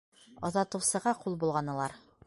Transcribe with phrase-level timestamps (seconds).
[0.49, 1.99] Оҙатыусыға ҡул болғанылар.